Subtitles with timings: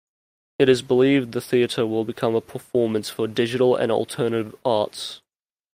[0.57, 5.21] It is believed the theater will become a performance for digital and alternative arts.